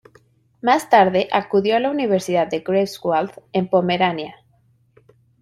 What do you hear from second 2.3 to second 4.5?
de Greifswald en Pomerania.